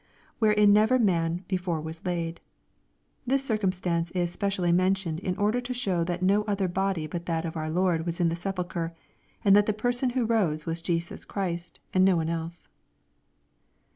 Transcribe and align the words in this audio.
[Wherein 0.39 0.73
never 0.73 0.97
man 0.97 1.45
before 1.47 1.79
was 1.79 2.07
laid.] 2.07 2.41
This 3.27 3.45
circumstance 3.45 4.09
is 4.09 4.31
spe 4.31 4.45
cially 4.49 4.73
mentioned 4.73 5.19
in 5.19 5.37
order 5.37 5.61
to 5.61 5.75
show 5.75 6.03
that 6.05 6.23
no 6.23 6.41
other 6.45 6.67
body 6.67 7.05
but 7.05 7.27
that 7.27 7.45
of 7.45 7.55
our 7.55 7.69
Lord 7.69 8.07
was 8.07 8.19
in 8.19 8.29
the 8.29 8.35
sepulchre, 8.35 8.95
and 9.45 9.55
that 9.55 9.67
the 9.67 9.73
person 9.73 10.09
who 10.09 10.25
rose 10.25 10.65
was 10.65 10.81
Jesus 10.81 11.23
Christ, 11.23 11.79
and 11.93 12.03
no 12.03 12.15
one 12.15 12.29
else. 12.29 12.67